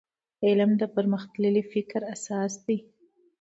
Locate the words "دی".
2.65-2.77